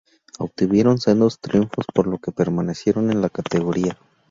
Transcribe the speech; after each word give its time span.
Obtuvieron 0.39 0.97
sendos 0.97 1.37
triunfos 1.39 1.85
por 1.93 2.07
lo 2.07 2.17
que 2.17 2.31
permanecieron 2.31 3.11
en 3.11 3.21
la 3.21 3.29
categoría. 3.29 3.99